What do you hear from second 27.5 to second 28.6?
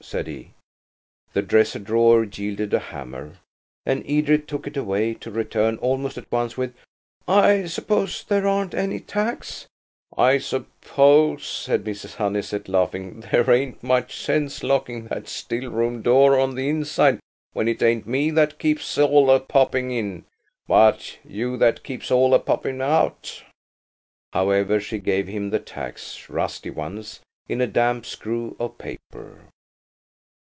a damp screw